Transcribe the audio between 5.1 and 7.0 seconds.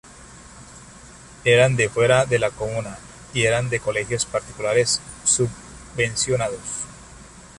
subvencionados.